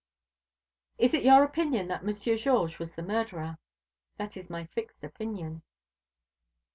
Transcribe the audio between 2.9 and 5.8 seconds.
the murderer?" "That is my fixed opinion."